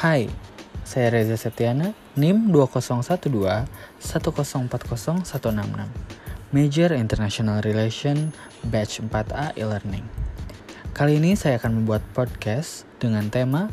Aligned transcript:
Hai, 0.00 0.32
saya 0.80 1.12
Reza 1.12 1.36
Septiana, 1.36 1.92
NIM 2.16 2.48
2012 2.56 3.68
1040166. 4.00 5.28
Major 6.56 6.96
International 6.96 7.60
Relation, 7.60 8.32
Batch 8.72 9.04
4A 9.04 9.60
e-learning. 9.60 10.08
Kali 10.96 11.20
ini 11.20 11.36
saya 11.36 11.60
akan 11.60 11.84
membuat 11.84 12.00
podcast 12.16 12.88
dengan 12.96 13.28
tema 13.28 13.68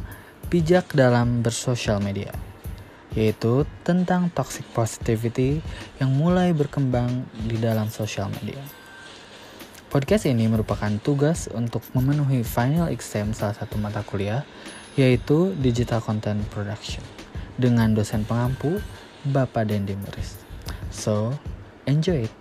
bijak 0.51 0.91
dalam 0.91 1.39
bersosial 1.39 2.03
media, 2.03 2.35
yaitu 3.15 3.63
tentang 3.87 4.27
toxic 4.35 4.67
positivity 4.75 5.63
yang 6.03 6.11
mulai 6.11 6.51
berkembang 6.51 7.23
di 7.47 7.55
dalam 7.55 7.87
sosial 7.87 8.27
media. 8.43 8.59
Podcast 9.87 10.27
ini 10.27 10.51
merupakan 10.51 10.91
tugas 10.99 11.47
untuk 11.55 11.87
memenuhi 11.95 12.43
final 12.43 12.91
exam 12.91 13.31
salah 13.31 13.55
satu 13.55 13.79
mata 13.79 14.03
kuliah, 14.03 14.43
yaitu 14.97 15.53
Digital 15.61 16.01
Content 16.01 16.41
Production, 16.49 17.05
dengan 17.61 17.93
dosen 17.93 18.25
pengampu 18.25 18.81
Bapak 19.29 19.69
Dendi 19.69 19.93
Muris. 19.93 20.41
So, 20.89 21.37
enjoy 21.85 22.25
it! 22.25 22.33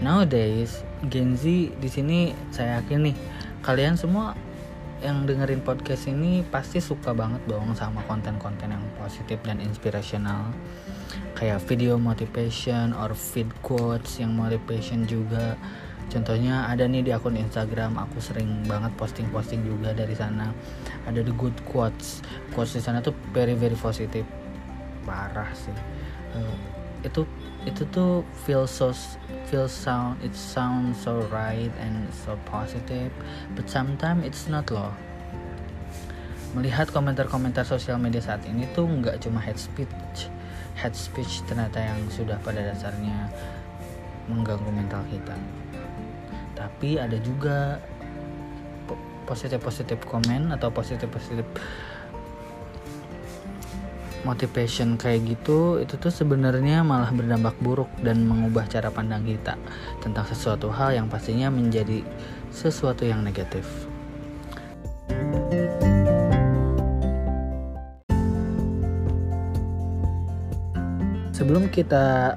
Nowadays, 0.00 0.80
Gen 1.12 1.36
Z 1.36 1.44
di 1.76 1.88
sini 1.92 2.32
saya 2.48 2.80
yakin 2.80 3.12
nih 3.12 3.16
kalian 3.60 4.00
semua 4.00 4.38
yang 5.04 5.28
dengerin 5.28 5.60
podcast 5.60 6.08
ini 6.08 6.40
pasti 6.48 6.80
suka 6.80 7.12
banget 7.12 7.44
dong 7.44 7.76
sama 7.76 8.00
konten-konten 8.08 8.72
yang 8.72 8.84
positif 8.96 9.36
dan 9.44 9.60
inspirational 9.60 10.48
kayak 11.36 11.60
video 11.68 12.00
motivation 12.00 12.96
or 12.96 13.12
feed 13.12 13.48
quotes 13.60 14.16
yang 14.16 14.32
motivation 14.32 15.04
juga. 15.04 15.54
Contohnya 16.06 16.70
ada 16.70 16.86
nih 16.88 17.02
di 17.04 17.10
akun 17.12 17.36
Instagram 17.36 17.98
aku 17.98 18.22
sering 18.22 18.64
banget 18.64 18.94
posting-posting 18.96 19.66
juga 19.66 19.92
dari 19.92 20.16
sana. 20.16 20.48
Ada 21.04 21.20
the 21.20 21.34
good 21.36 21.54
quotes. 21.68 22.24
Quotes 22.56 22.78
di 22.78 22.82
sana 22.82 23.04
tuh 23.04 23.12
very 23.36 23.52
very 23.52 23.76
positif. 23.76 24.24
Parah 25.04 25.50
sih. 25.52 25.76
Uh, 26.32 26.56
itu 27.04 27.26
itu 27.66 27.82
tuh 27.90 28.22
feel 28.46 28.62
so 28.64 28.94
feel 29.50 29.66
sound 29.66 30.14
it 30.22 30.30
sounds 30.32 31.02
so 31.02 31.26
right 31.34 31.74
and 31.82 32.06
so 32.14 32.38
positive 32.46 33.10
but 33.58 33.66
sometimes 33.66 34.22
it's 34.22 34.46
not 34.46 34.70
loh. 34.70 34.94
Melihat 36.54 36.88
komentar-komentar 36.88 37.66
sosial 37.66 38.00
media 38.00 38.22
saat 38.22 38.46
ini 38.46 38.64
tuh 38.72 38.86
nggak 38.88 39.20
cuma 39.20 39.42
hate 39.42 39.60
speech 39.60 40.30
hate 40.76 40.94
speech 40.94 41.40
ternyata 41.48 41.80
yang 41.80 41.98
sudah 42.12 42.36
pada 42.44 42.60
dasarnya 42.60 43.32
mengganggu 44.28 44.68
mental 44.70 45.00
kita. 45.08 45.34
Tapi 46.52 47.00
ada 47.00 47.16
juga 47.20 47.80
positif-positif 49.26 50.06
komen 50.06 50.54
atau 50.54 50.70
positif-positif 50.70 51.44
motivation 54.24 54.96
kayak 54.96 55.36
gitu 55.36 55.82
itu 55.82 55.98
tuh 56.00 56.08
sebenarnya 56.08 56.80
malah 56.86 57.12
berdampak 57.12 57.58
buruk 57.60 57.90
dan 58.00 58.24
mengubah 58.24 58.64
cara 58.70 58.88
pandang 58.88 59.26
kita 59.26 59.58
tentang 60.00 60.24
sesuatu 60.24 60.72
hal 60.72 60.96
yang 60.96 61.10
pastinya 61.10 61.52
menjadi 61.52 62.00
sesuatu 62.54 63.04
yang 63.04 63.20
negatif. 63.20 63.66
Sebelum 71.36 71.68
kita 71.68 72.34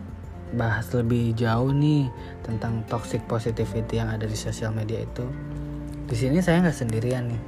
bahas 0.60 0.92
lebih 0.92 1.32
jauh 1.38 1.72
nih 1.72 2.12
tentang 2.44 2.84
toxic 2.92 3.24
positivity 3.32 3.96
yang 3.96 4.12
ada 4.12 4.28
di 4.28 4.36
sosial 4.36 4.76
media 4.76 5.00
itu, 5.00 5.24
di 6.04 6.16
sini 6.20 6.44
saya 6.44 6.68
nggak 6.68 6.78
sendirian 6.78 7.32
nih. 7.32 7.42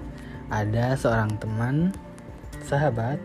Ada 0.47 0.95
seorang 0.95 1.35
teman, 1.43 1.91
sahabat, 2.63 3.19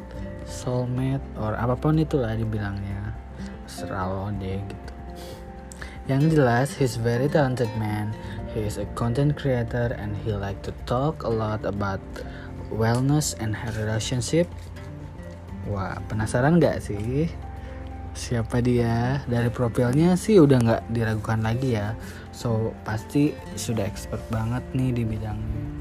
soulmate 0.47 1.23
or 1.37 1.59
apa 1.59 1.75
pun 1.75 1.99
itulah 1.99 2.33
dibilangnya. 2.39 3.12
Seralo 3.67 4.31
deh 4.39 4.62
gitu. 4.62 4.93
Yang 6.07 6.23
jelas 6.39 6.69
he's 6.79 6.95
very 6.97 7.27
talented 7.27 7.69
man. 7.77 8.15
He 8.55 8.65
is 8.65 8.79
a 8.79 8.87
content 8.97 9.37
creator 9.37 9.93
and 9.99 10.15
he 10.23 10.33
like 10.33 10.62
to 10.65 10.73
talk 10.89 11.27
a 11.27 11.31
lot 11.31 11.67
about 11.67 12.01
wellness 12.73 13.35
and 13.43 13.59
relationship. 13.77 14.47
Wah 15.67 15.99
penasaran 16.06 16.62
gak 16.62 16.81
sih? 16.81 17.27
Siapa 18.17 18.65
dia? 18.65 19.21
Dari 19.29 19.53
profilnya 19.53 20.17
sih 20.17 20.41
udah 20.41 20.56
nggak 20.56 20.83
diragukan 20.89 21.43
lagi 21.45 21.77
ya. 21.77 21.93
So 22.33 22.73
pasti 22.87 23.37
sudah 23.59 23.85
expert 23.85 24.23
banget 24.33 24.65
nih 24.73 24.95
di 24.97 25.03
bidangnya 25.05 25.75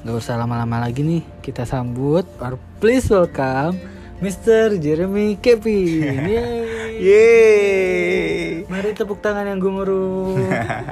Gak 0.00 0.16
usah 0.16 0.40
lama-lama 0.40 0.80
lagi 0.80 1.04
nih 1.04 1.22
kita 1.44 1.68
sambut 1.68 2.24
or 2.40 2.56
please 2.80 3.04
welcome 3.06 3.76
Mr. 4.18 4.76
Jeremy 4.76 5.36
Kevin 5.36 6.24
Yeay. 6.28 6.60
Yeay. 7.00 8.64
Mari 8.64 8.92
tepuk 8.92 9.20
tangan 9.20 9.44
yang 9.44 9.60
gemuruh 9.60 10.40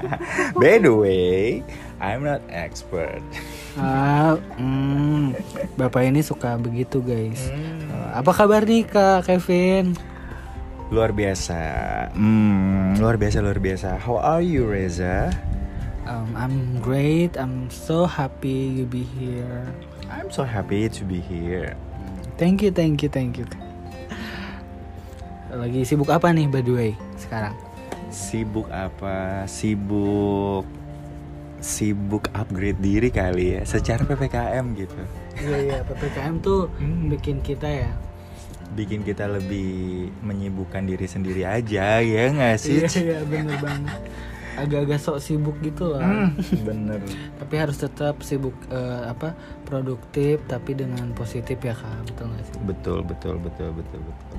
By 0.60 0.76
the 0.76 0.92
way, 0.92 1.60
I'm 2.00 2.20
not 2.20 2.44
expert. 2.48 3.20
ah, 3.76 4.36
hmm, 4.56 5.32
Bapak 5.76 6.04
ini 6.04 6.20
suka 6.20 6.56
begitu 6.56 7.00
guys. 7.00 7.48
Uh, 7.88 8.18
Apa 8.18 8.32
kabar 8.34 8.64
nih 8.64 8.84
Kak 8.84 9.24
Kevin? 9.24 9.96
Luar 10.88 11.12
biasa. 11.12 11.60
Hmm, 12.12 12.96
luar 12.96 13.16
biasa 13.16 13.40
luar 13.40 13.60
biasa. 13.60 14.00
How 14.00 14.16
are 14.16 14.40
you, 14.42 14.64
Reza? 14.64 15.28
Um, 16.08 16.32
I'm 16.32 16.80
great, 16.80 17.36
I'm 17.36 17.68
so 17.68 18.08
happy 18.08 18.80
you 18.80 18.88
be 18.88 19.04
here 19.04 19.68
I'm 20.08 20.32
so 20.32 20.40
happy 20.40 20.88
to 20.88 21.02
be 21.04 21.20
here. 21.20 21.76
Thank 22.40 22.64
you, 22.64 22.72
thank 22.72 23.04
you, 23.04 23.12
thank 23.12 23.36
you 23.36 23.44
Lagi 25.52 25.84
sibuk 25.84 26.08
apa 26.08 26.32
nih 26.32 26.48
by 26.48 26.64
the 26.64 26.72
way 26.72 26.90
sekarang? 27.20 27.52
Sibuk 28.08 28.72
apa? 28.72 29.44
Sibuk 29.44 30.64
sibuk 31.60 32.32
upgrade 32.32 32.80
diri 32.80 33.12
kali 33.12 33.60
ya 33.60 33.62
secara 33.68 34.00
PPKM 34.04 34.64
gitu. 34.80 34.96
Iya 35.44 35.56
iya 35.60 35.78
PPKM 35.84 36.40
tuh 36.40 36.72
Hmm. 36.80 37.12
bikin 37.12 37.44
kita 37.44 37.68
ya 37.68 37.90
Bikin 38.72 39.04
kita 39.04 39.28
lebih 39.28 40.08
menyibukkan 40.24 40.88
diri 40.88 41.04
sendiri 41.04 41.44
aja 41.44 42.00
ya 42.00 42.24
nggak 42.32 42.56
sih? 42.56 42.80
Iya 42.80 42.88
iya 42.96 43.18
bener 43.28 43.60
banget 43.60 43.98
Agak-agak 44.58 44.98
sok 44.98 45.18
sibuk 45.22 45.56
gitu 45.62 45.94
lah 45.94 46.02
Hmm, 46.02 46.34
bener. 46.68 46.98
Tapi 47.38 47.54
harus 47.54 47.78
tetap 47.78 48.20
sibuk 48.20 48.54
eh, 48.68 49.02
apa 49.06 49.38
produktif 49.62 50.42
tapi 50.46 50.74
dengan 50.74 51.14
positif 51.14 51.58
ya 51.58 51.74
kak 51.74 52.08
betul 52.08 52.26
nggak 52.30 52.44
sih? 52.44 52.54
Betul 52.66 52.98
betul 53.06 53.34
betul 53.38 53.68
betul 53.72 54.00
betul. 54.02 54.38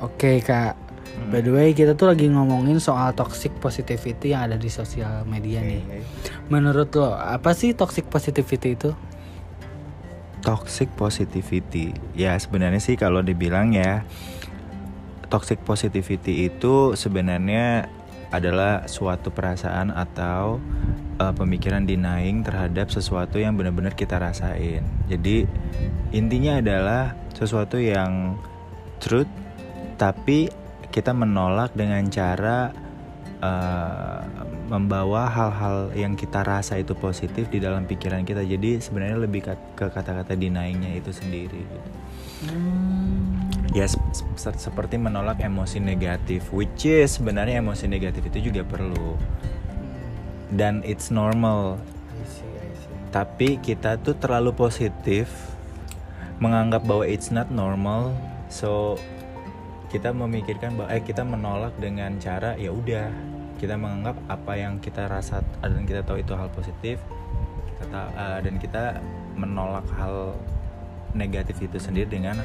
Oke 0.00 0.40
kak 0.40 0.74
Hmm. 1.08 1.32
By 1.32 1.40
the 1.40 1.48
way 1.50 1.72
kita 1.72 1.96
tuh 1.96 2.12
lagi 2.12 2.28
ngomongin 2.28 2.76
soal 2.78 3.16
toxic 3.16 3.48
positivity 3.58 4.36
yang 4.36 4.44
ada 4.52 4.60
di 4.60 4.68
sosial 4.68 5.24
media 5.24 5.64
nih 5.64 5.80
Oke. 5.80 5.98
Menurut 6.52 6.92
lo 6.94 7.16
apa 7.16 7.56
sih 7.56 7.72
toxic 7.72 8.06
positivity 8.12 8.76
itu? 8.76 8.92
Toxic 10.44 10.86
positivity. 10.94 11.96
Ya 12.12 12.36
sebenarnya 12.36 12.78
sih 12.78 12.94
kalau 12.94 13.24
dibilang 13.24 13.72
ya 13.72 14.04
toxic 15.28 15.60
positivity 15.64 16.48
itu 16.48 16.92
sebenarnya 16.92 17.88
adalah 18.28 18.84
suatu 18.84 19.32
perasaan 19.32 19.88
atau 19.92 20.60
uh, 21.18 21.34
pemikiran 21.34 21.84
denying 21.84 22.44
terhadap 22.44 22.92
sesuatu 22.92 23.40
yang 23.40 23.56
benar-benar 23.56 23.96
kita 23.96 24.20
rasain. 24.20 24.84
Jadi 25.08 25.48
intinya 26.12 26.60
adalah 26.60 27.16
sesuatu 27.32 27.80
yang 27.80 28.36
truth 29.00 29.30
tapi 29.98 30.50
kita 30.88 31.12
menolak 31.12 31.74
dengan 31.74 32.06
cara 32.08 32.72
uh, 33.42 34.20
membawa 34.68 35.26
hal-hal 35.32 35.96
yang 35.96 36.12
kita 36.12 36.44
rasa 36.44 36.76
itu 36.76 36.92
positif 36.92 37.48
di 37.48 37.58
dalam 37.58 37.88
pikiran 37.88 38.22
kita. 38.22 38.44
Jadi 38.44 38.78
sebenarnya 38.84 39.18
lebih 39.24 39.40
ke 39.48 39.88
kata-kata 39.88 40.36
denyingnya 40.36 41.00
itu 41.00 41.10
sendiri. 41.10 41.60
Gitu. 41.64 41.88
Hmm, 42.46 43.37
Ya 43.76 43.84
sep- 43.84 44.00
sep- 44.36 44.56
seperti 44.56 44.96
menolak 44.96 45.44
emosi 45.44 45.76
negatif, 45.76 46.48
which 46.56 46.88
is 46.88 47.20
sebenarnya 47.20 47.60
emosi 47.60 47.84
negatif 47.84 48.24
itu 48.32 48.48
juga 48.48 48.64
perlu 48.64 49.16
dan 50.48 50.80
it's 50.88 51.12
normal. 51.12 51.76
I 51.76 52.24
see, 52.24 52.48
I 52.48 52.72
see. 52.72 52.96
Tapi 53.12 53.48
kita 53.60 54.00
tuh 54.00 54.16
terlalu 54.16 54.56
positif 54.56 55.28
menganggap 56.40 56.88
bahwa 56.88 57.04
it's 57.04 57.28
not 57.28 57.52
normal, 57.52 58.16
so 58.48 58.96
kita 59.92 60.12
memikirkan 60.12 60.76
bahwa 60.76 60.88
eh 60.92 61.04
kita 61.04 61.24
menolak 61.24 61.72
dengan 61.80 62.16
cara 62.20 62.56
ya 62.56 62.72
udah 62.72 63.08
kita 63.58 63.74
menganggap 63.74 64.16
apa 64.28 64.52
yang 64.54 64.78
kita 64.78 65.08
rasa 65.08 65.40
dan 65.64 65.82
kita 65.88 66.04
tahu 66.04 66.20
itu 66.20 66.36
hal 66.36 66.52
positif 66.52 67.00
kita 67.74 67.84
ta- 67.88 68.12
eh, 68.12 68.38
dan 68.44 68.54
kita 68.60 69.00
menolak 69.34 69.88
hal 69.96 70.36
negatif 71.16 71.56
itu 71.64 71.80
sendiri 71.80 72.06
dengan 72.06 72.36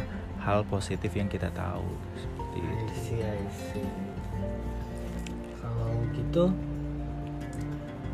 hal 0.44 0.68
positif 0.68 1.16
yang 1.16 1.32
kita 1.32 1.48
tahu 1.56 1.88
seperti 2.20 2.60
I 2.60 2.68
itu 2.68 2.94
see, 3.00 3.20
I 3.24 3.44
see. 3.48 3.88
Kalau 5.64 5.96
gitu, 6.12 6.52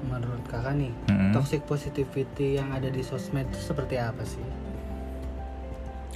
menurut 0.05 0.43
kakak 0.45 0.77
nih, 0.77 0.93
Mm-mm. 1.09 1.33
toxic 1.33 1.65
positivity 1.65 2.61
yang 2.61 2.69
ada 2.69 2.93
di 2.93 3.01
sosmed 3.01 3.49
itu 3.49 3.59
seperti 3.73 3.97
apa 3.97 4.21
sih? 4.21 4.45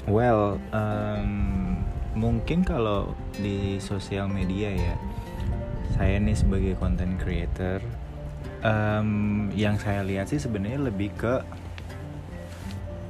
Well, 0.06 0.62
um, 0.70 1.82
mungkin 2.14 2.62
kalau 2.62 3.18
di 3.34 3.82
sosial 3.82 4.30
media 4.30 4.70
ya, 4.70 4.96
saya 5.98 6.22
nih 6.22 6.38
sebagai 6.38 6.74
content 6.78 7.18
creator, 7.18 7.82
um, 8.62 9.50
yang 9.58 9.82
saya 9.82 10.06
lihat 10.06 10.30
sih 10.30 10.38
sebenarnya 10.38 10.90
lebih 10.90 11.10
ke 11.18 11.42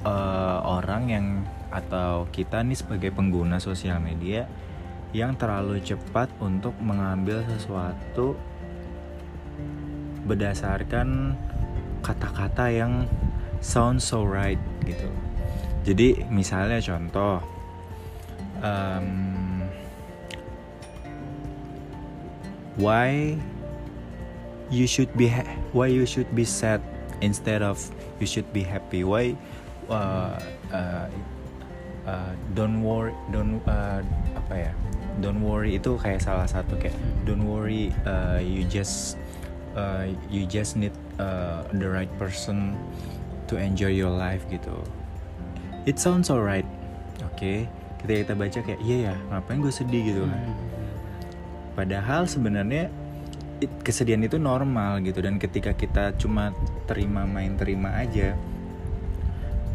uh, 0.03 0.59
orang 0.63 1.03
yang 1.09 1.27
atau 1.73 2.29
kita 2.29 2.61
nih 2.61 2.77
sebagai 2.77 3.09
pengguna 3.09 3.57
sosial 3.57 3.97
media 3.97 4.45
yang 5.13 5.33
terlalu 5.37 5.81
cepat 5.81 6.29
untuk 6.37 6.73
mengambil 6.81 7.41
sesuatu 7.49 8.37
berdasarkan 10.25 11.37
kata-kata 12.01 12.69
yang 12.69 13.05
sound 13.63 14.01
so 14.01 14.25
right 14.25 14.59
gitu. 14.85 15.09
Jadi 15.83 16.23
misalnya 16.31 16.79
contoh, 16.79 17.43
um, 18.63 19.67
why 22.79 23.35
you 24.71 24.87
should 24.87 25.11
be 25.13 25.29
why 25.75 25.91
you 25.91 26.07
should 26.07 26.29
be 26.33 26.47
sad 26.47 26.79
instead 27.19 27.61
of 27.61 27.77
you 28.17 28.25
should 28.25 28.47
be 28.55 28.63
happy? 28.63 29.03
Why 29.03 29.35
uh, 29.89 30.35
uh, 30.71 31.07
uh, 32.07 32.31
don't 32.55 32.83
worry 32.83 33.13
don't 33.31 33.59
uh, 33.67 33.99
apa 34.37 34.69
ya? 34.69 34.71
Don't 35.21 35.45
worry 35.45 35.77
itu 35.77 35.93
kayak 36.01 36.25
salah 36.25 36.49
satu 36.49 36.73
kayak 36.81 36.97
don't 37.23 37.45
worry 37.45 37.93
uh, 38.09 38.41
you 38.41 38.65
just 38.65 39.15
uh, 39.77 40.09
you 40.29 40.45
just 40.49 40.73
need 40.73 40.93
uh, 41.21 41.61
the 41.77 41.85
right 41.85 42.09
person 42.17 42.73
to 43.49 43.59
enjoy 43.59 43.91
your 43.93 44.09
life 44.09 44.45
gitu. 44.49 44.73
It 45.83 45.99
sounds 45.99 46.31
alright, 46.31 46.65
oke. 47.21 47.67
Ketika 48.03 48.19
kita 48.23 48.33
baca 48.35 48.59
kayak 48.63 48.81
iya 48.83 48.97
ya, 49.11 49.15
ngapain 49.31 49.59
gue 49.59 49.73
sedih 49.73 50.01
gitu 50.11 50.21
kan? 50.27 50.39
Hmm. 50.39 50.55
Padahal 51.75 52.23
sebenarnya 52.27 52.87
it- 53.59 53.79
kesedihan 53.83 54.23
itu 54.23 54.39
normal 54.39 55.03
gitu 55.03 55.19
dan 55.23 55.39
ketika 55.39 55.75
kita 55.75 56.15
cuma 56.19 56.55
terima 56.87 57.27
main 57.27 57.55
terima 57.59 57.95
aja, 57.99 58.35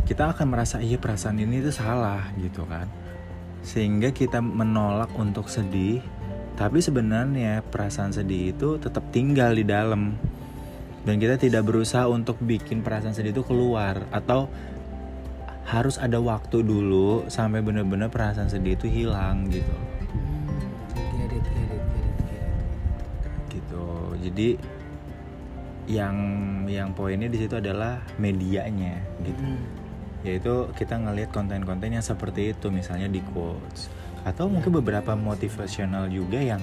kita 0.09 0.33
akan 0.33 0.49
merasa 0.49 0.81
iya 0.81 0.97
perasaan 0.97 1.37
ini 1.37 1.61
tuh 1.61 1.77
salah 1.77 2.33
gitu 2.41 2.65
kan. 2.65 2.89
Sehingga 3.61 4.09
kita 4.09 4.41
menolak 4.41 5.13
untuk 5.13 5.53
sedih, 5.53 6.01
tapi 6.57 6.81
sebenarnya 6.81 7.61
perasaan 7.61 8.17
sedih 8.17 8.57
itu 8.57 8.81
tetap 8.81 9.05
tinggal 9.13 9.53
di 9.53 9.69
dalam. 9.69 10.17
Dan 11.05 11.21
kita 11.21 11.37
tidak 11.37 11.69
berusaha 11.69 12.09
untuk 12.09 12.41
bikin 12.41 12.81
perasaan 12.81 13.13
sedih 13.13 13.37
itu 13.37 13.45
keluar 13.45 14.09
atau 14.09 14.49
harus 15.69 16.01
ada 16.01 16.17
waktu 16.17 16.65
dulu 16.65 17.29
sampai 17.29 17.61
benar-benar 17.61 18.09
perasaan 18.09 18.49
sedih 18.49 18.81
itu 18.81 18.89
hilang 18.89 19.53
gitu. 19.53 19.77
Gitu 23.53 23.85
jadi 24.25 24.49
yang 25.89 26.17
yang 26.69 26.93
poinnya 26.93 27.33
di 27.33 27.41
situ 27.41 27.57
adalah 27.57 28.05
medianya 28.21 29.01
gitu 29.25 29.41
Hmm. 29.41 29.88
Yaitu 30.21 30.55
kita 30.73 30.95
ngelihat 30.95 31.31
konten-konten 31.31 31.91
yang 31.91 32.03
seperti 32.03 32.51
itu 32.51 32.69
misalnya 32.69 33.07
di 33.07 33.23
quotes 33.27 33.87
atau 34.21 34.45
mungkin 34.45 34.75
beberapa 34.75 35.15
motivasional 35.15 36.07
juga 36.07 36.37
yang 36.37 36.61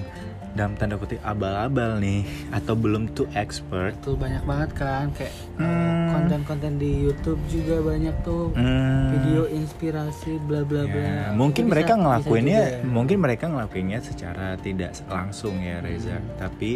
dalam 0.52 0.72
tanda 0.72 0.94
kutip 0.94 1.20
abal-abal 1.20 1.98
nih 1.98 2.22
atau 2.50 2.72
belum 2.72 3.10
tuh 3.10 3.28
expert 3.32 3.96
Betul 3.98 4.16
banyak 4.16 4.42
banget 4.42 4.70
kan 4.72 5.08
kayak 5.10 5.32
uh, 5.56 5.64
Hmm. 6.06 6.08
konten-konten 6.14 6.76
di 6.76 7.02
YouTube 7.02 7.40
juga 7.46 7.76
banyak 7.82 8.14
tuh 8.22 8.52
Hmm, 8.52 9.10
video 9.10 9.44
inspirasi 9.50 10.40
bla 10.40 10.62
bla 10.62 10.84
bla. 10.84 10.96
ya, 10.96 11.20
Itu 11.26 11.34
mungkin 11.34 11.64
bisa- 11.64 11.72
mereka 11.74 11.92
bisa 11.92 12.02
ngelakuinnya 12.02 12.60
juga 12.62 12.72
ya. 12.72 12.86
mungkin 12.86 13.16
mereka 13.18 13.44
ngelakuinnya 13.46 13.98
secara 14.00 14.46
tidak 14.56 14.90
langsung 15.06 15.54
ya 15.58 15.76
Reza 15.80 16.14
Hmm. 16.14 16.28
tapi 16.38 16.70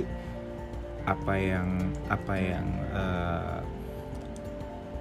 apa 1.02 1.34
yang 1.34 1.68
apa 2.06 2.34
yang 2.36 2.66
eh, 2.92 3.56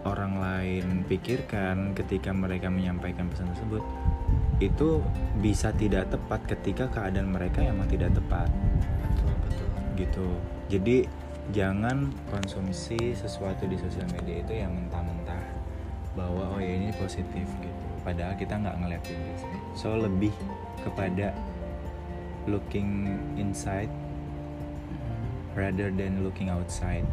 orang 0.07 0.39
lain 0.39 0.85
pikirkan 1.07 1.91
ketika 1.95 2.31
mereka 2.31 2.71
menyampaikan 2.71 3.27
pesan 3.27 3.51
tersebut 3.51 3.83
itu 4.59 4.99
bisa 5.39 5.71
tidak 5.75 6.11
tepat 6.11 6.43
ketika 6.47 6.91
keadaan 6.91 7.31
mereka 7.31 7.63
emang 7.63 7.87
tidak 7.87 8.11
tepat. 8.11 8.51
Betul 9.03 9.33
betul. 9.43 9.67
gitu. 9.95 10.27
Jadi 10.69 10.97
jangan 11.55 12.11
konsumsi 12.29 13.15
sesuatu 13.15 13.65
di 13.65 13.79
sosial 13.79 14.05
media 14.13 14.43
itu 14.43 14.53
yang 14.53 14.71
mentah-mentah 14.75 15.43
bahwa 16.13 16.55
oh 16.55 16.59
ya 16.59 16.75
ini 16.75 16.91
positif 16.99 17.47
gitu. 17.47 17.83
Padahal 18.03 18.35
kita 18.35 18.59
nggak 18.59 18.75
ngeliat 18.79 19.03
ini 19.07 19.31
so 19.75 19.95
lebih 19.95 20.31
kepada 20.83 21.35
looking 22.47 23.15
inside 23.35 23.91
Hmm, 24.89 25.57
rather 25.57 25.89
than 25.91 26.23
looking 26.23 26.49
outside. 26.49 27.05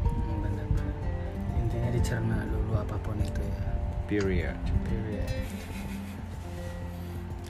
Intinya 1.76 1.90
dicerna 1.92 2.38
dulu 2.46 2.72
apa 2.74 2.96
pun 2.98 3.16
itu 3.18 3.36
ya. 3.38 3.60
period 4.06 4.56
Period. 4.82 5.28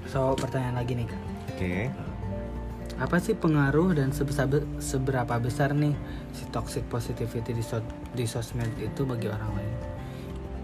So 0.06 0.34
pertanyaan 0.34 0.76
lagi 0.76 0.93
nih 0.94 1.06
kak. 1.06 1.23
oke 1.49 1.75
Apa 2.96 3.17
sih 3.17 3.34
pengaruh 3.34 3.93
dan 3.93 4.08
sebesar 4.11 4.49
seberapa 4.78 5.37
besar 5.37 5.70
nih 5.70 5.93
si 6.32 6.49
toxic 6.49 6.82
positivity 6.87 7.52
di, 7.52 7.61
so- 7.61 7.84
di 8.11 8.25
sosmed 8.25 8.73
itu 8.76 9.02
bagi 9.02 9.28
orang 9.28 9.52
lain? 9.55 9.75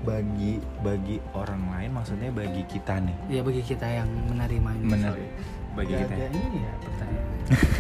bagi 0.03 0.53
bagi 0.83 1.23
orang 1.31 1.63
lain 1.71 1.95
maksudnya 1.95 2.35
bagi 2.35 2.67
kita 2.67 2.99
nih 2.99 3.15
Ya 3.31 3.39
bagi 3.39 3.63
kita 3.63 3.87
yang 3.87 4.11
menerimanya. 4.27 4.83
Benar. 4.83 5.15
sorry. 5.15 5.31
bagi 5.73 5.95
kita 5.95 6.15
Agak 6.17 6.31
ini 6.33 6.59
ya 6.59 6.73
pertanyaan. 6.77 7.29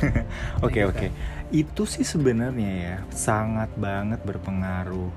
Oke 0.64 0.80
Bagi 0.80 0.88
oke. 0.88 1.06
Itu 1.50 1.82
sih 1.82 2.04
sebenarnya 2.04 2.70
ya 2.70 2.96
sangat 3.10 3.74
banget 3.74 4.22
berpengaruh. 4.22 5.10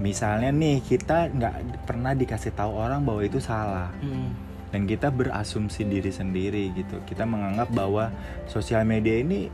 Misalnya 0.00 0.48
nih 0.48 0.80
kita 0.80 1.28
nggak 1.28 1.84
pernah 1.84 2.16
dikasih 2.16 2.56
tahu 2.56 2.72
orang 2.72 3.04
bahwa 3.04 3.22
itu 3.22 3.38
salah. 3.38 3.92
Hmm. 4.00 4.48
dan 4.70 4.86
kita 4.86 5.10
berasumsi 5.10 5.82
diri 5.82 6.14
sendiri 6.14 6.70
gitu. 6.78 7.02
Kita 7.02 7.26
menganggap 7.26 7.74
bahwa 7.74 8.14
sosial 8.46 8.86
media 8.86 9.18
ini 9.18 9.50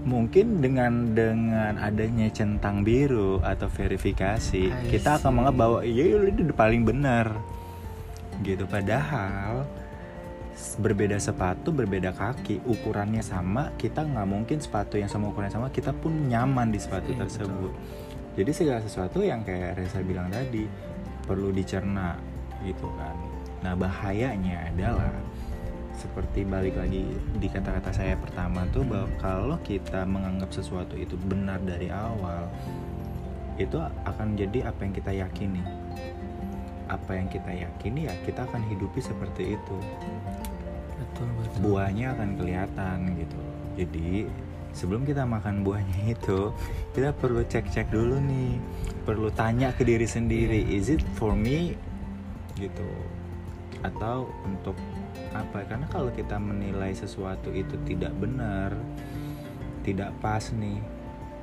mungkin 0.00 0.64
dengan 0.64 1.12
dengan 1.12 1.76
adanya 1.76 2.32
centang 2.32 2.80
biru 2.80 3.44
atau 3.44 3.68
verifikasi 3.68 4.72
I 4.72 4.88
kita 4.88 5.20
akan 5.20 5.44
menganggap 5.44 5.56
bahwa 5.60 5.78
iya 5.84 6.16
ini 6.16 6.40
udah 6.40 6.56
paling 6.56 6.88
benar. 6.88 7.36
Gitu. 8.40 8.64
Padahal 8.64 9.68
berbeda 10.80 11.16
sepatu 11.16 11.72
berbeda 11.72 12.12
kaki 12.12 12.60
ukurannya 12.68 13.24
sama 13.24 13.72
kita 13.80 14.04
nggak 14.04 14.28
mungkin 14.28 14.58
sepatu 14.60 15.00
yang 15.00 15.08
sama 15.08 15.32
ukurannya 15.32 15.56
sama 15.56 15.68
kita 15.72 15.96
pun 15.96 16.28
nyaman 16.28 16.68
di 16.68 16.76
sepatu 16.76 17.16
Iya, 17.16 17.24
tersebut 17.24 17.72
jadi 18.40 18.56
segala 18.56 18.80
sesuatu 18.80 19.20
yang 19.20 19.44
kayak 19.44 19.76
Reza 19.76 20.00
bilang 20.00 20.32
tadi 20.32 20.64
perlu 21.28 21.52
dicerna 21.52 22.16
gitu 22.64 22.88
kan. 22.96 23.12
Nah 23.60 23.76
bahayanya 23.76 24.72
adalah 24.72 25.12
seperti 25.92 26.48
balik 26.48 26.80
lagi 26.80 27.04
di 27.36 27.48
kata-kata 27.52 27.92
saya 27.92 28.16
pertama 28.16 28.64
tuh 28.72 28.88
bahwa 28.88 29.12
kalau 29.20 29.56
kita 29.60 30.08
menganggap 30.08 30.48
sesuatu 30.56 30.96
itu 30.96 31.20
benar 31.28 31.60
dari 31.60 31.92
awal 31.92 32.48
itu 33.60 33.76
akan 34.08 34.40
jadi 34.40 34.72
apa 34.72 34.88
yang 34.88 34.94
kita 34.96 35.12
yakini. 35.12 35.60
Apa 36.88 37.20
yang 37.20 37.28
kita 37.28 37.52
yakini 37.52 38.08
ya 38.08 38.14
kita 38.24 38.48
akan 38.48 38.64
hidupi 38.72 39.04
seperti 39.04 39.60
itu. 39.60 39.76
Betul 40.96 41.28
betul. 41.36 41.58
buahnya 41.60 42.16
akan 42.16 42.40
kelihatan 42.40 42.96
gitu. 43.20 43.40
Jadi 43.76 44.24
sebelum 44.72 45.02
kita 45.02 45.22
makan 45.22 45.62
buahnya 45.62 46.12
itu 46.12 46.50
kita 46.92 47.10
perlu 47.12 47.42
cek-cek 47.42 47.88
dulu 47.88 48.18
nih. 48.18 48.54
Perlu 49.02 49.28
tanya 49.30 49.72
ke 49.72 49.82
diri 49.82 50.04
sendiri 50.04 50.60
is 50.66 50.88
it 50.88 51.02
for 51.14 51.32
me? 51.32 51.74
Gitu. 52.54 52.88
Atau 53.80 54.28
untuk 54.42 54.76
apa? 55.30 55.64
Karena 55.64 55.86
kalau 55.88 56.10
kita 56.10 56.36
menilai 56.36 56.92
sesuatu 56.92 57.50
itu 57.50 57.74
tidak 57.84 58.12
benar 58.14 58.74
tidak 59.80 60.12
pas 60.20 60.44
nih 60.52 60.76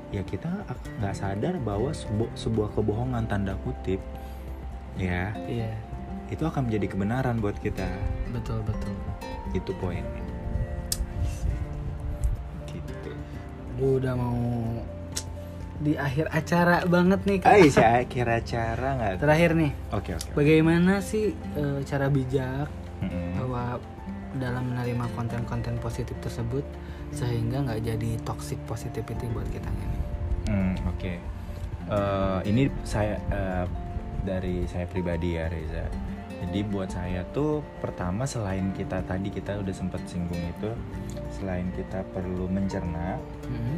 ya 0.07 0.22
kita 0.22 0.48
ak- 0.69 0.88
nggak 1.01 1.15
sadar 1.17 1.57
bahwa 1.57 1.89
sebu- 1.89 2.31
sebuah 2.31 2.69
kebohongan 2.72 3.25
tanda 3.25 3.57
kutip 3.65 3.98
ya 4.96 5.34
Iya. 5.50 5.74
itu 6.29 6.46
akan 6.46 6.69
menjadi 6.69 6.86
kebenaran 6.93 7.41
buat 7.41 7.57
kita. 7.57 7.89
Betul 8.29 8.62
betul. 8.63 8.93
itu 9.55 9.72
poinnya 9.79 10.26
Lu 13.77 14.01
udah 14.01 14.13
mau 14.17 14.38
di 15.77 15.93
akhir 15.93 16.34
acara 16.34 16.81
banget 16.89 17.22
nih 17.29 17.38
kak. 17.38 17.53
Ay, 17.53 17.69
saya 17.69 18.01
kira 18.10 18.41
cara 18.41 18.98
nggak? 18.98 19.22
Terakhir 19.22 19.51
nih, 19.53 19.72
Oke 19.93 20.17
oke. 20.17 20.29
bagaimana 20.34 20.98
sih 21.05 21.38
eh, 21.53 21.79
cara 21.86 22.10
bijak 22.10 22.65
Mm-mm. 23.05 23.38
bahwa 23.38 23.77
dalam 24.41 24.74
menerima 24.74 25.05
konten-konten 25.13 25.77
positif 25.77 26.17
tersebut 26.17 26.65
sehingga 27.13 27.62
nggak 27.62 27.81
jadi 27.86 28.10
toxic 28.25 28.57
positivity 28.65 29.29
buat 29.29 29.46
kita 29.53 29.69
ini. 29.69 30.00
Hmm, 30.50 30.74
oke. 30.89 31.13
Eh, 31.88 32.39
ini 32.50 32.74
saya 32.81 33.22
eh, 33.29 33.65
dari 34.25 34.65
saya 34.65 34.89
pribadi 34.89 35.38
ya 35.38 35.46
Reza. 35.46 35.86
Jadi 36.38 36.60
buat 36.70 36.89
saya 36.89 37.25
tuh 37.34 37.65
pertama 37.82 38.24
selain 38.24 38.70
kita 38.77 39.01
tadi 39.03 39.34
kita 39.34 39.58
udah 39.58 39.74
sempat 39.74 40.01
singgung 40.06 40.38
itu, 40.38 40.70
selain 41.34 41.70
kita 41.74 42.06
perlu 42.13 42.46
mencerna, 42.46 43.17
Hmm. 43.50 43.77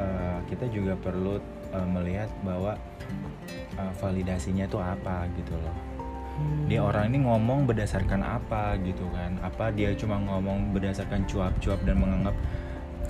eh, 0.00 0.38
kita 0.48 0.72
juga 0.72 0.96
perlu 0.96 1.36
eh, 1.72 1.88
melihat 1.88 2.28
bahwa 2.44 2.76
eh, 3.76 3.92
validasinya 4.00 4.64
tuh 4.68 4.80
apa 4.80 5.28
gitu 5.36 5.52
loh. 5.56 5.76
Hmm. 6.32 6.64
Dia 6.64 6.80
orang 6.80 7.12
ini 7.12 7.28
ngomong 7.28 7.68
berdasarkan 7.68 8.24
apa 8.24 8.80
gitu 8.80 9.04
kan? 9.12 9.36
Apa 9.44 9.68
dia 9.68 9.92
cuma 9.92 10.16
ngomong 10.16 10.72
berdasarkan 10.72 11.28
cuap-cuap 11.28 11.80
dan 11.84 12.00
menganggap 12.00 12.32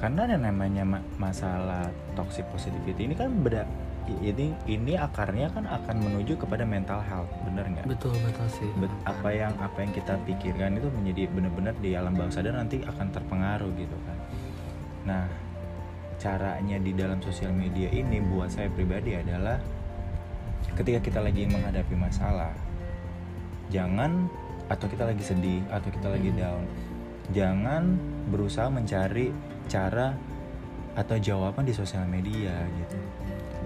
karena 0.03 0.27
yang 0.27 0.43
namanya 0.43 0.83
ma- 0.83 1.07
masalah 1.15 1.87
toxic 2.19 2.43
positivity 2.51 3.07
ini 3.07 3.15
kan 3.15 3.31
beda 3.39 3.63
ini 4.09 4.51
ini 4.67 4.99
akarnya 4.99 5.53
kan 5.55 5.65
akan 5.67 5.97
menuju 6.03 6.35
kepada 6.35 6.67
mental 6.67 6.99
health 7.03 7.31
bener 7.47 7.65
nggak? 7.71 7.87
Betul 7.87 8.15
betul 8.27 8.49
sih. 8.51 8.71
Bet- 8.79 9.03
apa 9.07 9.29
yang 9.31 9.55
apa 9.63 9.79
yang 9.83 9.93
kita 9.95 10.19
pikirkan 10.27 10.79
itu 10.79 10.89
menjadi 10.91 11.23
benar-benar 11.31 11.75
di 11.79 11.91
alam 11.95 12.15
bawah 12.19 12.33
sadar 12.35 12.59
nanti 12.59 12.83
akan 12.83 13.07
terpengaruh 13.15 13.71
gitu 13.79 13.97
kan. 14.07 14.19
Nah 15.07 15.25
caranya 16.23 16.79
di 16.79 16.95
dalam 16.95 17.19
sosial 17.19 17.51
media 17.51 17.91
ini 17.91 18.23
buat 18.23 18.47
saya 18.47 18.71
pribadi 18.71 19.19
adalah 19.19 19.59
ketika 20.79 21.03
kita 21.03 21.19
lagi 21.19 21.51
menghadapi 21.51 21.99
masalah 21.99 22.55
jangan 23.75 24.31
atau 24.71 24.87
kita 24.87 25.05
lagi 25.11 25.25
sedih 25.27 25.61
atau 25.69 25.91
kita 25.91 26.15
lagi 26.15 26.31
down 26.39 26.63
jangan 27.35 27.99
berusaha 28.31 28.71
mencari 28.71 29.35
cara 29.67 30.15
atau 30.95 31.17
jawaban 31.19 31.67
di 31.67 31.75
sosial 31.75 32.07
media 32.07 32.55
gitu 32.79 32.99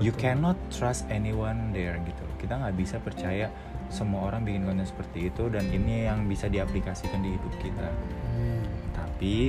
you 0.03 0.13
cannot 0.15 0.57
trust 0.69 1.09
anyone 1.09 1.73
there 1.73 1.97
gitu. 2.05 2.25
Kita 2.41 2.61
nggak 2.61 2.77
bisa 2.77 2.97
percaya 3.01 3.49
semua 3.89 4.27
orang 4.27 4.43
bikin 4.43 4.67
konten 4.67 4.83
seperti 4.83 5.31
itu 5.31 5.47
dan 5.47 5.67
ini 5.71 6.11
yang 6.11 6.27
bisa 6.27 6.51
diaplikasikan 6.51 7.23
di 7.23 7.35
hidup 7.35 7.55
kita. 7.63 7.89
Hmm. 8.37 8.61
tapi 8.93 9.49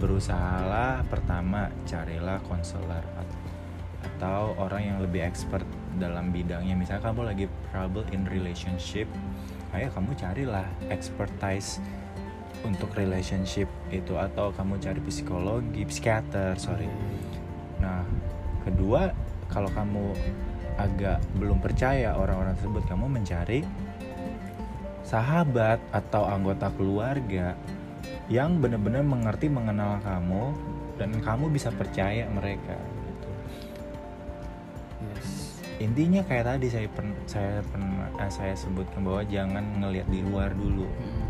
berusahalah 0.00 1.04
pertama 1.12 1.68
carilah 1.84 2.40
konselor 2.48 3.04
at- 3.20 3.36
atau 4.00 4.56
orang 4.56 4.80
yang 4.80 4.98
lebih 5.04 5.20
expert 5.20 5.66
dalam 6.00 6.32
bidangnya. 6.32 6.72
Misalnya 6.72 7.12
kamu 7.12 7.20
lagi 7.28 7.44
trouble 7.68 8.08
in 8.16 8.24
relationship 8.24 9.04
ayo 9.74 9.90
kamu 9.90 10.14
carilah 10.14 10.64
expertise 10.86 11.82
untuk 12.62 12.94
relationship 12.94 13.66
itu 13.90 14.14
atau 14.14 14.54
kamu 14.54 14.78
cari 14.78 15.00
psikologi 15.02 15.82
psikiater 15.84 16.54
sorry. 16.56 16.86
Nah 17.82 18.06
kedua 18.62 19.10
kalau 19.54 19.70
kamu 19.70 20.10
agak 20.74 21.22
belum 21.38 21.62
percaya 21.62 22.18
orang-orang 22.18 22.58
tersebut 22.58 22.82
kamu 22.90 23.06
mencari 23.06 23.62
sahabat 25.06 25.78
atau 25.94 26.26
anggota 26.26 26.74
keluarga 26.74 27.54
yang 28.26 28.58
benar-benar 28.58 29.06
mengerti 29.06 29.46
mengenal 29.46 30.02
kamu 30.02 30.50
dan 30.98 31.10
kamu 31.22 31.52
bisa 31.52 31.70
percaya 31.70 32.26
mereka 32.32 32.74
gitu. 32.74 33.28
Yes. 35.06 35.60
intinya 35.78 36.22
kayak 36.26 36.44
tadi 36.48 36.66
saya 36.72 36.88
pen, 36.90 37.14
saya 37.28 37.60
pernah 37.70 38.10
eh, 38.18 38.32
saya 38.32 38.54
sebutkan 38.58 39.06
bahwa 39.06 39.22
jangan 39.30 39.62
ngelihat 39.78 40.08
di 40.10 40.20
luar 40.26 40.50
dulu 40.50 40.88
Hmm. 40.88 41.26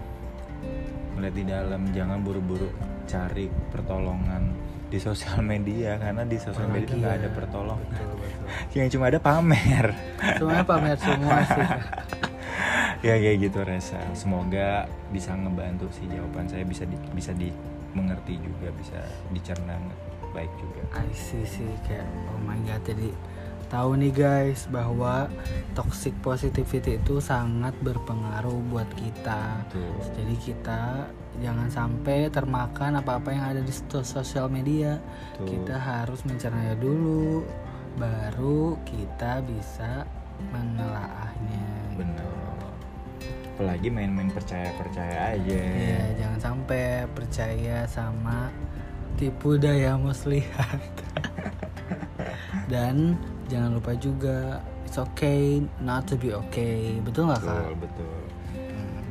ngelihat 1.19 1.35
di 1.37 1.45
dalam 1.45 1.83
jangan 1.93 2.25
buru-buru 2.25 2.73
cari 3.05 3.53
pertolongan 3.69 4.49
di 4.93 4.99
sosial 5.01 5.41
media 5.43 5.97
karena 5.99 6.23
di 6.25 6.37
sosial 6.37 6.69
media 6.71 6.87
itu 6.87 6.95
Apalagi 6.95 7.03
nggak 7.03 7.17
ada 7.19 7.29
pertolongan 7.33 7.89
Betul 7.91 8.15
betul. 8.21 8.77
yang 8.79 8.89
cuma 8.93 9.05
ada 9.11 9.19
pamer 9.21 9.87
Semuanya 10.39 10.65
pamer 10.65 10.97
semua 11.01 11.37
sih. 11.45 11.69
ya 13.07 13.15
kayak 13.21 13.37
gitu 13.37 13.59
Resa 13.61 14.01
semoga 14.17 14.89
bisa 15.13 15.37
ngebantu 15.37 15.93
sih 15.93 16.09
jawaban 16.09 16.49
saya 16.49 16.65
bisa 16.65 16.89
di, 16.89 16.97
bisa 17.13 17.37
dimengerti 17.37 18.41
juga 18.41 18.73
bisa 18.81 18.97
dicerna 19.29 19.77
baik 20.33 20.49
juga 20.57 20.81
I 20.97 21.13
see 21.13 21.45
sih 21.45 21.69
kayak 21.85 22.09
oh 22.33 22.41
my 22.49 22.57
god 22.65 22.81
jadi 22.89 23.13
tahu 23.69 23.99
nih 24.01 24.13
guys 24.15 24.71
bahwa 24.71 25.27
toxic 25.75 26.15
positivity 26.23 26.97
itu 27.01 27.19
sangat 27.19 27.75
berpengaruh 27.83 28.61
buat 28.71 28.87
kita. 28.95 29.67
Tuh. 29.73 29.99
Jadi 30.15 30.35
kita 30.39 31.11
jangan 31.43 31.69
sampai 31.71 32.31
termakan 32.31 33.01
apa-apa 33.01 33.29
yang 33.35 33.45
ada 33.57 33.61
di 33.65 33.73
sosial 34.03 34.47
media. 34.47 35.01
Tuh. 35.39 35.47
Kita 35.49 35.77
harus 35.79 36.23
mencernanya 36.23 36.79
dulu 36.79 37.43
baru 37.99 38.79
kita 38.87 39.43
bisa 39.47 40.07
menelaahnya. 40.51 41.67
Bener. 41.95 42.33
apalagi 43.55 43.87
main-main 43.87 44.27
percaya-percaya 44.35 45.39
aja 45.39 45.63
Iya, 45.63 46.03
jangan 46.19 46.41
sampai 46.43 47.07
percaya 47.15 47.87
sama 47.87 48.51
tipu 49.15 49.55
daya 49.55 49.95
muslihat. 49.95 50.83
Dan 52.73 53.15
jangan 53.47 53.79
lupa 53.79 53.95
juga 53.95 54.59
it's 54.83 54.99
okay 54.99 55.63
not 55.79 56.11
to 56.11 56.19
be 56.19 56.35
okay. 56.35 56.99
Betul 56.99 57.31
nggak 57.31 57.47
kak? 57.47 57.55
betul 57.55 57.75
betul 57.79 58.24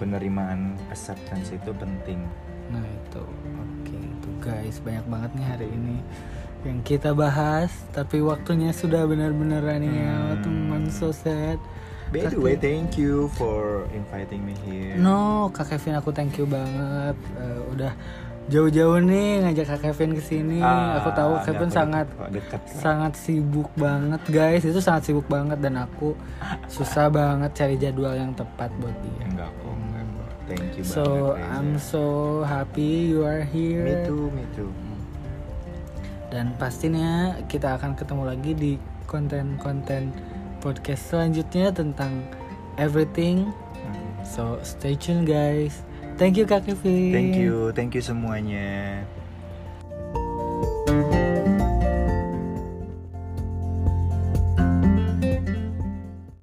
penerimaan 0.04 0.60
acceptance 0.90 1.50
itu 1.50 1.72
penting 1.74 2.20
Nah 2.68 2.84
itu 2.84 3.24
oke 3.56 3.96
itu 3.96 4.30
guys 4.40 4.78
banyak 4.80 5.06
banget 5.08 5.32
nih 5.34 5.48
hari 5.48 5.68
ini 5.70 5.98
yang 6.64 6.80
kita 6.82 7.12
bahas 7.12 7.72
tapi 7.92 8.20
waktunya 8.20 8.72
sudah 8.72 9.04
benar-benar 9.04 9.64
running 9.64 10.04
out 10.04 10.40
Hmm. 10.40 10.44
teman 10.44 10.84
so 10.90 11.12
sad. 11.12 11.56
by 12.10 12.24
the 12.26 12.36
way 12.36 12.56
thank 12.56 12.94
you 12.94 13.32
for 13.34 13.84
inviting 13.92 14.44
me 14.44 14.56
here 14.62 14.96
No, 14.96 15.48
Kak 15.50 15.72
Kevin 15.72 15.98
aku 15.98 16.12
thank 16.12 16.36
you 16.36 16.44
banget 16.46 17.16
Eh, 17.36 17.60
udah 17.70 17.92
jauh-jauh 18.44 19.00
nih 19.00 19.40
ngajak 19.42 19.66
Kak 19.66 19.80
Kevin 19.82 20.14
ke 20.14 20.22
sini. 20.22 20.60
Ah, 20.60 21.00
aku 21.00 21.16
tahu 21.16 21.32
Kevin 21.42 21.72
aku 21.72 21.80
sangat 21.80 22.06
deket 22.12 22.20
kok, 22.20 22.30
deket 22.30 22.62
sangat 22.76 23.14
sibuk 23.16 23.70
banget 23.74 24.22
guys. 24.28 24.62
Itu 24.62 24.78
sangat 24.78 25.04
sibuk 25.04 25.28
banget 25.28 25.58
dan 25.58 25.80
aku 25.80 26.12
susah 26.68 27.08
banget 27.08 27.56
cari 27.56 27.76
jadwal 27.78 28.12
yang 28.12 28.36
tepat 28.36 28.68
buat 28.78 28.92
dia. 29.00 29.24
enggak 29.26 29.52
thank 30.50 30.76
you 30.76 30.84
So 30.84 31.04
banget 31.04 31.24
Reza. 31.40 31.54
I'm 31.56 31.72
so 31.80 32.04
happy 32.44 33.12
you 33.12 33.24
are 33.24 33.44
here. 33.44 33.84
me 33.84 33.96
too 34.08 34.24
me 34.34 34.44
too 34.54 34.70
Dan 36.34 36.58
pastinya 36.58 37.38
kita 37.46 37.78
akan 37.78 37.94
ketemu 37.94 38.24
lagi 38.26 38.52
di 38.58 38.72
konten-konten 39.06 40.10
podcast 40.66 41.14
selanjutnya 41.14 41.70
tentang 41.70 42.26
everything. 42.82 43.54
Hmm. 43.54 44.10
So 44.26 44.58
stay 44.66 44.98
tune 44.98 45.30
guys. 45.30 45.86
Thank 46.18 46.38
you 46.38 46.46
Kak 46.46 46.66
Kevin. 46.66 47.10
thank 47.14 47.34
you 47.38 47.74
thank 47.74 47.92
you 47.98 48.02
semuanya 48.02 49.02